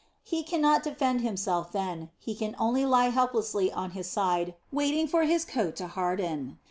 He 0.23 0.41
cannot 0.41 0.81
defend 0.81 1.21
himself 1.21 1.71
then; 1.71 2.09
he 2.17 2.33
can 2.33 2.55
only 2.57 2.87
lie 2.87 3.09
helplessly 3.11 3.71
on 3.71 3.91
his 3.91 4.09
side, 4.09 4.55
waiting 4.71 5.05
for 5.07 5.25
his 5.25 5.45
coat 5.45 5.75
to 5.75 5.85
harden. 5.89 6.57